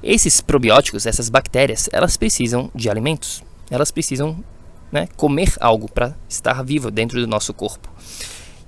esses 0.03 0.41
probióticos, 0.41 1.05
essas 1.05 1.29
bactérias, 1.29 1.91
elas 1.93 2.17
precisam 2.17 2.71
de 2.75 2.89
alimentos. 2.89 3.43
Elas 3.71 3.91
precisam 3.91 4.43
né, 4.91 5.07
comer 5.19 5.53
algo 5.61 5.91
para 5.91 6.17
estar 6.27 6.63
vivo 6.65 6.91
dentro 6.91 7.21
do 7.21 7.27
nosso 7.27 7.53
corpo. 7.53 7.91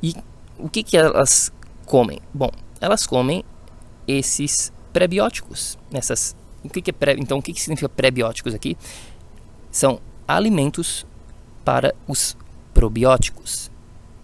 E 0.02 0.14
o 0.58 0.68
que, 0.68 0.82
que 0.82 0.98
elas 0.98 1.50
comem? 1.90 2.20
Bom, 2.32 2.50
elas 2.80 3.04
comem 3.04 3.44
esses 4.06 4.72
prebióticos. 4.92 5.76
Essas, 5.92 6.36
o 6.62 6.68
que, 6.68 6.80
que 6.80 6.90
é 6.90 6.92
pré, 6.92 7.16
então, 7.18 7.38
o 7.38 7.42
que, 7.42 7.52
que 7.52 7.60
significa 7.60 7.88
prebióticos 7.88 8.54
aqui? 8.54 8.78
São 9.72 10.00
alimentos 10.26 11.04
para 11.64 11.92
os 12.06 12.36
probióticos. 12.72 13.72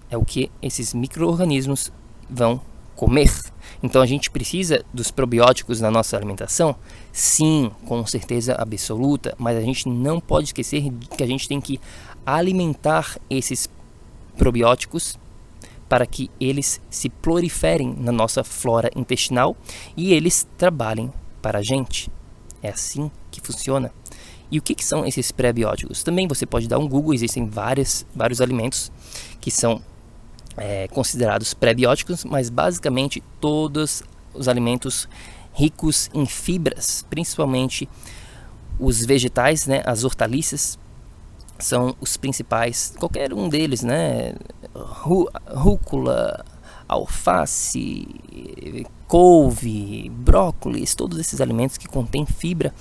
É 0.09 0.17
o 0.17 0.25
que 0.25 0.49
esses 0.63 0.95
micro-organismos 0.95 1.91
vão 2.31 2.61
comer. 2.95 3.33
Então 3.83 4.01
a 4.01 4.07
gente 4.07 4.31
precisa 4.31 4.85
dos 4.95 5.11
probióticos 5.11 5.81
na 5.81 5.91
nossa 5.91 6.17
alimentação? 6.17 6.77
Sim, 7.13 7.73
com 7.85 8.07
certeza 8.07 8.55
absoluta, 8.55 9.35
mas 9.39 9.57
a 9.57 9.61
gente 9.61 9.89
não 9.89 10.21
pode 10.21 10.47
esquecer 10.47 10.91
que 11.17 11.23
a 11.23 11.27
gente 11.27 11.49
tem 11.49 11.61
que 11.61 11.81
alimentar 12.25 13.19
esses 13.29 13.69
probióticos 14.37 15.19
para 15.89 16.07
que 16.07 16.31
eles 16.41 16.81
se 16.91 17.09
proliferem 17.09 17.95
na 17.99 18.13
nossa 18.13 18.43
flora 18.43 18.91
intestinal 18.97 19.57
e 19.97 20.13
eles 20.13 20.47
trabalhem 20.57 21.13
para 21.41 21.59
a 21.59 21.63
gente. 21.63 22.11
É 22.63 22.71
assim 22.71 23.11
que 23.31 23.41
funciona. 23.41 23.93
E 24.51 24.59
o 24.59 24.63
que, 24.63 24.75
que 24.75 24.85
são 24.85 25.05
esses 25.05 25.33
pré-bióticos? 25.33 26.03
Também 26.03 26.29
você 26.29 26.47
pode 26.47 26.69
dar 26.69 26.79
um 26.79 26.89
Google, 26.89 27.15
existem 27.15 27.49
várias, 27.49 28.07
vários 28.15 28.41
alimentos 28.41 28.93
que 29.41 29.51
são 29.51 29.83
é, 30.57 30.89
considerados 30.89 31.53
pré-bióticos, 31.53 32.25
mas 32.25 32.49
basicamente 32.49 33.23
todos 33.41 34.03
os 34.33 34.49
alimentos 34.49 35.09
ricos 35.53 36.11
em 36.15 36.27
fibras, 36.27 37.05
principalmente 37.09 37.89
os 38.79 39.05
vegetais, 39.05 39.67
né, 39.67 39.83
as 39.87 40.05
hortaliças, 40.05 40.79
são 41.59 41.97
os 42.01 42.17
principais, 42.17 42.95
qualquer 42.99 43.33
um 43.33 43.49
deles, 43.49 43.83
né? 43.83 44.35
Rúcula, 45.07 46.45
alface, 46.89 48.07
couve, 49.07 50.11
brócolis, 50.11 50.95
todos 50.95 51.19
esses 51.19 51.41
alimentos 51.41 51.79
que 51.79 51.87
contêm 51.87 52.27
fibra, 52.27 52.75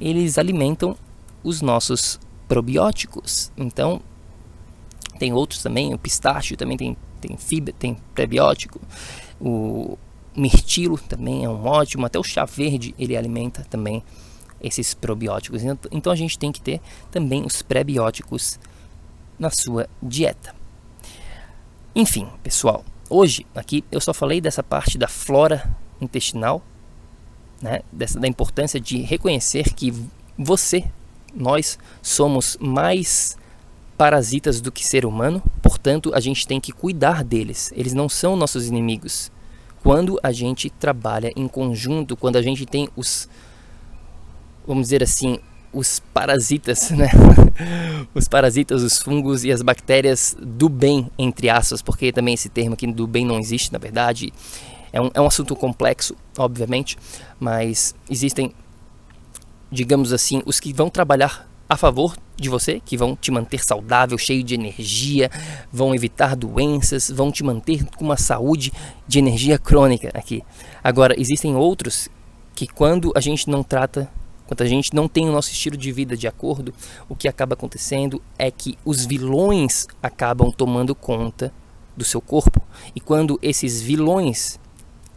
eles 0.00 0.38
alimentam 0.38 0.96
os 1.42 1.60
nossos 1.60 2.20
probióticos. 2.46 3.50
Então, 3.56 4.00
tem 5.18 5.32
outros 5.32 5.62
também, 5.62 5.92
o 5.92 5.98
pistache 5.98 6.56
também 6.56 6.76
tem, 6.76 6.96
tem 7.20 7.36
fibra, 7.36 7.74
tem 7.78 7.96
prebiótico. 8.14 8.80
O 9.40 9.98
mirtilo 10.36 10.98
também 10.98 11.44
é 11.44 11.48
um 11.48 11.66
ótimo, 11.66 12.06
até 12.06 12.18
o 12.18 12.22
chá 12.22 12.44
verde 12.44 12.94
ele 12.98 13.16
alimenta 13.16 13.66
também 13.68 14.02
esses 14.60 14.94
probióticos. 14.94 15.62
Então 15.90 16.12
a 16.12 16.16
gente 16.16 16.38
tem 16.38 16.52
que 16.52 16.60
ter 16.60 16.80
também 17.10 17.44
os 17.44 17.62
prebióticos 17.62 18.58
na 19.38 19.50
sua 19.50 19.88
dieta. 20.02 20.61
Enfim, 21.94 22.26
pessoal, 22.42 22.82
hoje 23.10 23.46
aqui 23.54 23.84
eu 23.92 24.00
só 24.00 24.14
falei 24.14 24.40
dessa 24.40 24.62
parte 24.62 24.96
da 24.96 25.08
flora 25.08 25.76
intestinal, 26.00 26.62
né, 27.60 27.82
dessa, 27.92 28.18
da 28.18 28.26
importância 28.26 28.80
de 28.80 29.02
reconhecer 29.02 29.74
que 29.74 29.92
você, 30.38 30.84
nós, 31.34 31.78
somos 32.00 32.56
mais 32.58 33.36
parasitas 33.98 34.60
do 34.60 34.72
que 34.72 34.86
ser 34.86 35.04
humano, 35.04 35.42
portanto 35.60 36.12
a 36.14 36.20
gente 36.20 36.46
tem 36.46 36.58
que 36.58 36.72
cuidar 36.72 37.22
deles, 37.22 37.70
eles 37.76 37.92
não 37.92 38.08
são 38.08 38.36
nossos 38.36 38.66
inimigos. 38.66 39.30
Quando 39.82 40.18
a 40.22 40.32
gente 40.32 40.70
trabalha 40.70 41.30
em 41.36 41.46
conjunto, 41.46 42.16
quando 42.16 42.36
a 42.36 42.42
gente 42.42 42.64
tem 42.64 42.88
os 42.96 43.28
vamos 44.66 44.84
dizer 44.84 45.02
assim, 45.02 45.40
os 45.72 46.00
parasitas, 46.12 46.90
né? 46.92 47.08
os 48.14 48.28
parasitas, 48.28 48.82
os 48.82 48.98
fungos 48.98 49.44
e 49.44 49.52
as 49.52 49.62
bactérias 49.62 50.36
do 50.40 50.68
bem, 50.68 51.10
entre 51.18 51.48
aspas, 51.48 51.82
porque 51.82 52.12
também 52.12 52.34
esse 52.34 52.48
termo 52.48 52.74
aqui 52.74 52.86
do 52.90 53.06
bem 53.06 53.24
não 53.24 53.38
existe, 53.38 53.72
na 53.72 53.78
verdade. 53.78 54.32
É 54.92 55.00
um, 55.00 55.10
é 55.14 55.20
um 55.20 55.26
assunto 55.26 55.56
complexo, 55.56 56.14
obviamente, 56.36 56.98
mas 57.40 57.94
existem, 58.10 58.52
digamos 59.70 60.12
assim, 60.12 60.42
os 60.44 60.60
que 60.60 60.72
vão 60.72 60.90
trabalhar 60.90 61.48
a 61.68 61.76
favor 61.76 62.14
de 62.36 62.50
você, 62.50 62.80
que 62.84 62.98
vão 62.98 63.16
te 63.16 63.30
manter 63.30 63.64
saudável, 63.64 64.18
cheio 64.18 64.42
de 64.42 64.54
energia, 64.54 65.30
vão 65.72 65.94
evitar 65.94 66.36
doenças, 66.36 67.10
vão 67.10 67.32
te 67.32 67.42
manter 67.42 67.84
com 67.96 68.04
uma 68.04 68.18
saúde 68.18 68.70
de 69.08 69.18
energia 69.18 69.58
crônica 69.58 70.10
aqui. 70.12 70.42
Agora, 70.84 71.18
existem 71.18 71.56
outros 71.56 72.10
que 72.54 72.66
quando 72.66 73.12
a 73.16 73.20
gente 73.20 73.48
não 73.48 73.62
trata, 73.62 74.10
quando 74.46 74.62
a 74.62 74.66
gente 74.66 74.94
não 74.94 75.08
tem 75.08 75.28
o 75.28 75.32
nosso 75.32 75.50
estilo 75.50 75.76
de 75.76 75.90
vida 75.92 76.16
de 76.16 76.26
acordo, 76.26 76.74
o 77.08 77.16
que 77.16 77.28
acaba 77.28 77.54
acontecendo 77.54 78.20
é 78.38 78.50
que 78.50 78.78
os 78.84 79.04
vilões 79.04 79.86
acabam 80.02 80.50
tomando 80.50 80.94
conta 80.94 81.52
do 81.96 82.04
seu 82.04 82.20
corpo. 82.20 82.60
E 82.94 83.00
quando 83.00 83.38
esses 83.42 83.80
vilões, 83.80 84.58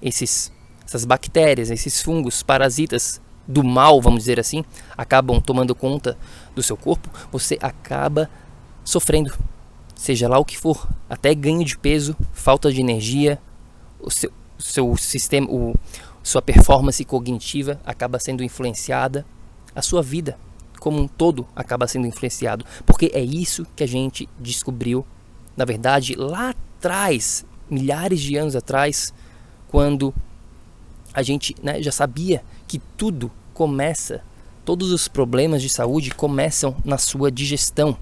esses 0.01 0.51
essas 0.85 1.03
bactérias, 1.03 1.71
esses 1.71 2.01
fungos, 2.01 2.43
parasitas 2.43 3.19
do 3.47 3.63
mal, 3.63 3.99
vamos 4.01 4.19
dizer 4.19 4.39
assim, 4.39 4.63
acabam 4.95 5.41
tomando 5.41 5.73
conta 5.75 6.17
do 6.55 6.63
seu 6.63 6.77
corpo, 6.77 7.09
você 7.31 7.57
acaba 7.61 8.29
sofrendo, 8.83 9.33
seja 9.95 10.27
lá 10.27 10.37
o 10.37 10.45
que 10.45 10.57
for, 10.57 10.87
até 11.09 11.33
ganho 11.33 11.63
de 11.63 11.77
peso, 11.77 12.15
falta 12.31 12.71
de 12.71 12.79
energia, 12.81 13.39
o 13.99 14.11
seu, 14.11 14.31
seu 14.57 14.95
sistema, 14.95 15.47
o, 15.49 15.75
sua 16.25 16.41
performance 16.41 17.05
cognitiva 17.05 17.79
acaba 17.85 18.17
sendo 18.17 18.43
influenciada, 18.43 19.23
a 19.75 19.81
sua 19.83 20.01
vida 20.01 20.39
como 20.79 20.99
um 20.99 21.07
todo 21.07 21.47
acaba 21.55 21.87
sendo 21.87 22.07
influenciado, 22.07 22.65
porque 22.83 23.11
é 23.13 23.21
isso 23.21 23.63
que 23.75 23.83
a 23.83 23.87
gente 23.87 24.27
descobriu, 24.39 25.05
na 25.55 25.65
verdade, 25.65 26.15
lá 26.15 26.49
atrás, 26.49 27.45
milhares 27.69 28.19
de 28.19 28.35
anos 28.37 28.55
atrás, 28.55 29.13
quando 29.67 30.13
a 31.13 31.21
gente 31.21 31.55
né, 31.61 31.79
já 31.79 31.91
sabia 31.91 32.43
que 32.67 32.79
tudo 32.97 33.31
começa, 33.53 34.23
todos 34.65 34.91
os 34.91 35.07
problemas 35.07 35.61
de 35.61 35.69
saúde 35.69 36.09
começam 36.09 36.75
na 36.83 36.97
sua 36.97 37.31
digestão. 37.31 37.95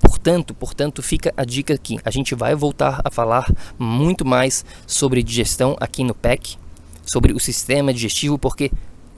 Portanto, 0.00 0.54
portanto, 0.54 1.02
fica 1.02 1.32
a 1.36 1.44
dica 1.44 1.74
aqui. 1.74 1.98
A 2.04 2.10
gente 2.10 2.34
vai 2.34 2.54
voltar 2.56 3.00
a 3.04 3.10
falar 3.10 3.46
muito 3.78 4.24
mais 4.24 4.64
sobre 4.86 5.22
digestão 5.22 5.76
aqui 5.80 6.02
no 6.02 6.14
PEC, 6.14 6.58
sobre 7.04 7.32
o 7.32 7.40
sistema 7.40 7.92
digestivo, 7.92 8.38
porque 8.38 8.70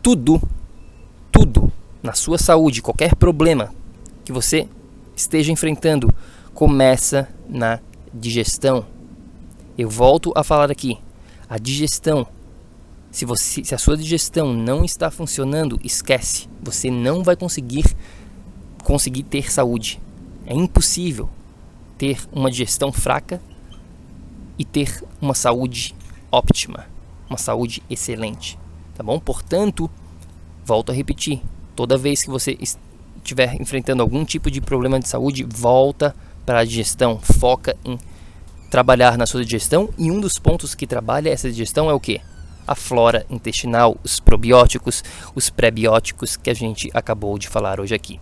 tudo, 0.02 0.40
tudo 1.30 1.72
na 2.02 2.12
sua 2.12 2.38
saúde, 2.38 2.82
qualquer 2.82 3.14
problema 3.14 3.72
que 4.24 4.32
você 4.32 4.68
esteja 5.14 5.52
enfrentando, 5.52 6.12
começa 6.54 7.28
na 7.48 7.80
digestão. 8.12 8.86
Eu 9.76 9.88
volto 9.88 10.32
a 10.34 10.42
falar 10.42 10.70
aqui. 10.70 10.98
A 11.48 11.58
digestão 11.58 12.26
se, 13.16 13.24
você, 13.24 13.64
se 13.64 13.74
a 13.74 13.78
sua 13.78 13.96
digestão 13.96 14.52
não 14.52 14.84
está 14.84 15.10
funcionando, 15.10 15.80
esquece. 15.82 16.48
Você 16.62 16.90
não 16.90 17.22
vai 17.22 17.34
conseguir 17.34 17.84
conseguir 18.84 19.22
ter 19.22 19.50
saúde. 19.50 19.98
É 20.44 20.54
impossível 20.54 21.28
ter 21.96 22.20
uma 22.30 22.50
digestão 22.50 22.92
fraca 22.92 23.40
e 24.58 24.64
ter 24.64 25.02
uma 25.18 25.34
saúde 25.34 25.94
óptima, 26.30 26.86
uma 27.28 27.38
saúde 27.38 27.82
excelente, 27.88 28.58
tá 28.94 29.02
bom? 29.02 29.18
Portanto, 29.18 29.90
volto 30.64 30.92
a 30.92 30.94
repetir, 30.94 31.42
toda 31.74 31.98
vez 31.98 32.22
que 32.22 32.30
você 32.30 32.56
estiver 33.18 33.60
enfrentando 33.60 34.02
algum 34.02 34.24
tipo 34.24 34.50
de 34.50 34.60
problema 34.60 34.98
de 35.00 35.08
saúde, 35.08 35.44
volta 35.44 36.14
para 36.44 36.60
a 36.60 36.64
digestão, 36.64 37.18
foca 37.18 37.76
em 37.84 37.98
trabalhar 38.70 39.16
na 39.16 39.26
sua 39.26 39.44
digestão 39.44 39.88
e 39.98 40.10
um 40.10 40.20
dos 40.20 40.38
pontos 40.38 40.74
que 40.74 40.86
trabalha 40.86 41.30
essa 41.30 41.50
digestão 41.50 41.90
é 41.90 41.92
o 41.92 42.00
que? 42.00 42.20
a 42.66 42.74
flora 42.74 43.24
intestinal, 43.30 43.96
os 44.02 44.18
probióticos, 44.18 45.04
os 45.34 45.48
prebióticos 45.48 46.36
que 46.36 46.50
a 46.50 46.54
gente 46.54 46.90
acabou 46.92 47.38
de 47.38 47.48
falar 47.48 47.78
hoje 47.78 47.94
aqui. 47.94 48.20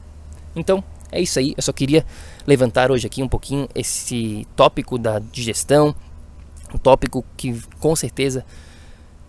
Então, 0.54 0.84
é 1.10 1.20
isso 1.20 1.38
aí. 1.38 1.54
Eu 1.56 1.62
só 1.62 1.72
queria 1.72 2.04
levantar 2.46 2.90
hoje 2.90 3.06
aqui 3.06 3.22
um 3.22 3.28
pouquinho 3.28 3.68
esse 3.74 4.46
tópico 4.54 4.98
da 4.98 5.18
digestão, 5.18 5.94
um 6.74 6.78
tópico 6.78 7.24
que 7.36 7.58
com 7.80 7.96
certeza 7.96 8.44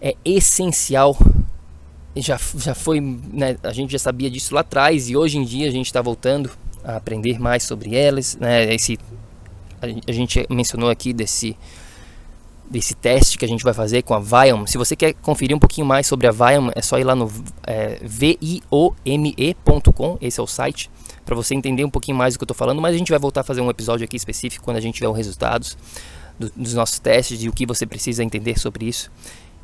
é 0.02 0.16
essencial. 0.24 1.18
Já, 2.16 2.40
já 2.58 2.74
foi, 2.74 3.02
né, 3.02 3.58
a 3.62 3.74
gente 3.74 3.92
já 3.92 4.00
sabia 4.00 4.30
disso 4.30 4.56
lá 4.56 4.62
atrás 4.62 5.10
e 5.10 5.18
hoje 5.18 5.38
em 5.38 5.44
dia 5.44 5.68
a 5.68 5.72
gente 5.72 5.88
está 5.88 6.02
voltando 6.02 6.50
a 6.84 6.96
aprender 6.96 7.40
mais 7.40 7.64
sobre 7.64 7.96
elas. 7.96 8.38
Né, 8.38 8.74
esse, 8.74 8.98
a 9.82 10.12
gente 10.12 10.46
mencionou 10.50 10.90
aqui 10.90 11.12
desse 11.12 11.58
desse 12.70 12.94
teste 12.96 13.38
que 13.38 13.46
a 13.46 13.48
gente 13.48 13.64
vai 13.64 13.74
fazer 13.74 14.02
com 14.02 14.14
a 14.14 14.20
Viome. 14.20 14.68
Se 14.68 14.78
você 14.78 14.96
quer 14.96 15.14
conferir 15.14 15.56
um 15.56 15.60
pouquinho 15.60 15.86
mais 15.86 16.08
sobre 16.08 16.28
a 16.28 16.32
Viome, 16.32 16.72
é 16.76 16.82
só 16.82 16.98
ir 17.00 17.04
lá 17.04 17.16
no 17.16 17.32
é, 17.66 18.00
viome.com, 18.02 18.58
esse 20.20 20.40
é 20.40 20.44
o 20.44 20.48
site, 20.48 20.90
para 21.26 21.36
você 21.36 21.54
entender 21.54 21.86
um 21.86 21.90
pouquinho 21.90 22.18
mais 22.18 22.34
do 22.34 22.40
que 22.40 22.44
eu 22.44 22.46
estou 22.46 22.58
falando. 22.58 22.82
Mas 22.82 22.96
a 22.96 22.98
gente 22.98 23.10
vai 23.10 23.20
voltar 23.20 23.42
a 23.42 23.44
fazer 23.44 23.62
um 23.62 23.70
episódio 23.70 24.04
aqui 24.04 24.16
específico 24.18 24.64
quando 24.64 24.78
a 24.78 24.82
gente 24.82 24.96
tiver 24.96 25.08
os 25.08 25.16
resultados 25.16 25.78
do, 26.40 26.52
dos 26.56 26.74
nossos 26.74 27.00
testes 27.00 27.44
e 27.44 27.50
o 27.50 27.54
que 27.54 27.66
você 27.66 27.86
precisa 27.86 28.24
entender 28.24 28.60
sobre 28.60 28.86
isso. 28.86 29.12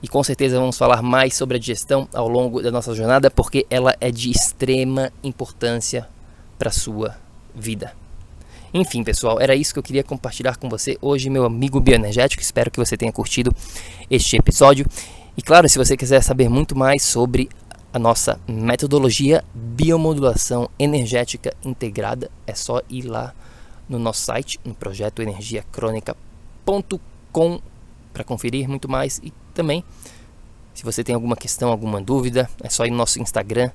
E 0.01 0.07
com 0.07 0.23
certeza 0.23 0.59
vamos 0.59 0.77
falar 0.77 1.01
mais 1.01 1.35
sobre 1.35 1.57
a 1.57 1.59
digestão 1.59 2.07
ao 2.13 2.27
longo 2.27 2.61
da 2.61 2.71
nossa 2.71 2.95
jornada, 2.95 3.29
porque 3.29 3.65
ela 3.69 3.95
é 4.01 4.09
de 4.09 4.31
extrema 4.31 5.11
importância 5.23 6.07
para 6.57 6.69
a 6.69 6.71
sua 6.71 7.15
vida. 7.53 7.93
Enfim, 8.73 9.03
pessoal, 9.03 9.39
era 9.39 9.53
isso 9.53 9.73
que 9.73 9.79
eu 9.79 9.83
queria 9.83 10.03
compartilhar 10.03 10.55
com 10.55 10.69
você 10.69 10.97
hoje, 11.01 11.29
meu 11.29 11.45
amigo 11.45 11.79
bioenergético. 11.79 12.41
Espero 12.41 12.71
que 12.71 12.79
você 12.79 12.95
tenha 12.95 13.11
curtido 13.11 13.53
este 14.09 14.37
episódio. 14.37 14.85
E 15.37 15.41
claro, 15.41 15.67
se 15.67 15.77
você 15.77 15.97
quiser 15.97 16.23
saber 16.23 16.49
muito 16.49 16.75
mais 16.75 17.03
sobre 17.03 17.49
a 17.93 17.99
nossa 17.99 18.39
metodologia 18.47 19.43
biomodulação 19.53 20.69
energética 20.79 21.53
integrada, 21.63 22.31
é 22.47 22.55
só 22.55 22.81
ir 22.89 23.03
lá 23.03 23.33
no 23.89 23.99
nosso 23.99 24.21
site, 24.21 24.57
no 24.63 24.73
projeto 24.73 25.21
energiacrônica.com 25.21 27.61
para 28.13 28.23
conferir 28.23 28.69
muito 28.69 28.89
mais 28.89 29.19
e 29.23 29.33
também 29.51 29.83
se 30.73 30.83
você 30.83 31.03
tem 31.03 31.13
alguma 31.13 31.35
questão, 31.35 31.69
alguma 31.69 32.01
dúvida, 32.01 32.49
é 32.63 32.69
só 32.69 32.85
ir 32.85 32.91
no 32.91 32.97
nosso 32.97 33.21
Instagram, 33.21 33.69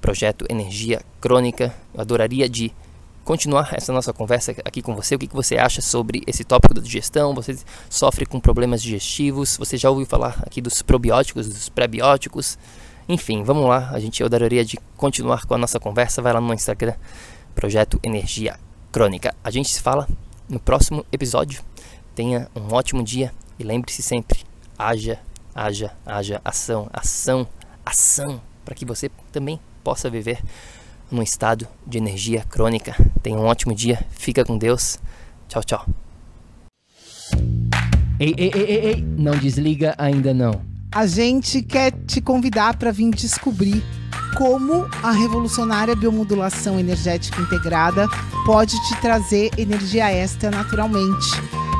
projeto 0.00 0.46
Energia 0.48 1.02
Crônica. 1.20 1.74
Eu 1.92 2.00
adoraria 2.00 2.48
de 2.48 2.72
continuar 3.24 3.74
essa 3.74 3.92
nossa 3.92 4.12
conversa 4.12 4.52
aqui 4.64 4.80
com 4.80 4.94
você. 4.94 5.16
O 5.16 5.18
que, 5.18 5.28
você 5.28 5.58
acha 5.58 5.82
sobre 5.82 6.22
esse 6.26 6.44
tópico 6.44 6.72
da 6.72 6.80
digestão? 6.80 7.34
Você 7.34 7.58
sofre 7.90 8.24
com 8.24 8.38
problemas 8.38 8.80
digestivos? 8.80 9.56
Você 9.58 9.76
já 9.76 9.90
ouviu 9.90 10.06
falar 10.06 10.42
aqui 10.46 10.60
dos 10.60 10.80
probióticos, 10.82 11.48
dos 11.48 11.68
prebióticos? 11.68 12.56
Enfim, 13.08 13.42
vamos 13.42 13.68
lá. 13.68 13.90
A 13.92 13.98
gente 13.98 14.22
adoraria 14.22 14.64
de 14.64 14.78
continuar 14.96 15.44
com 15.44 15.54
a 15.54 15.58
nossa 15.58 15.80
conversa. 15.80 16.22
Vai 16.22 16.32
lá 16.32 16.40
no 16.40 16.54
Instagram, 16.54 16.94
Projeto 17.54 17.98
Energia 18.02 18.58
Crônica. 18.92 19.34
A 19.42 19.50
gente 19.50 19.68
se 19.68 19.82
fala 19.82 20.08
no 20.48 20.60
próximo 20.60 21.04
episódio. 21.10 21.60
Tenha 22.14 22.48
um 22.54 22.72
ótimo 22.72 23.02
dia 23.02 23.32
e 23.58 23.64
lembre-se 23.64 24.02
sempre: 24.02 24.45
haja, 24.78 25.18
haja, 25.54 25.92
haja 26.04 26.40
ação, 26.44 26.88
ação, 26.92 27.46
ação, 27.84 28.40
para 28.64 28.74
que 28.74 28.84
você 28.84 29.10
também 29.32 29.60
possa 29.82 30.10
viver 30.10 30.42
num 31.10 31.22
estado 31.22 31.66
de 31.86 31.98
energia 31.98 32.44
crônica. 32.48 32.94
Tenha 33.22 33.38
um 33.38 33.44
ótimo 33.44 33.74
dia, 33.74 34.04
fica 34.10 34.44
com 34.44 34.58
Deus. 34.58 34.98
Tchau, 35.48 35.62
tchau. 35.62 35.86
Ei, 38.18 38.34
ei, 38.36 38.50
ei, 38.54 38.62
ei, 38.62 38.86
ei, 38.86 39.02
não 39.02 39.36
desliga 39.36 39.94
ainda 39.98 40.32
não. 40.32 40.60
A 40.92 41.06
gente 41.06 41.62
quer 41.62 41.92
te 41.92 42.20
convidar 42.20 42.76
para 42.78 42.90
vir 42.90 43.10
descobrir 43.10 43.84
como 44.36 44.86
a 45.02 45.10
revolucionária 45.10 45.94
biomodulação 45.94 46.80
energética 46.80 47.40
integrada 47.40 48.08
pode 48.44 48.74
te 48.88 49.00
trazer 49.00 49.50
energia 49.58 50.10
extra 50.10 50.50
naturalmente, 50.50 51.26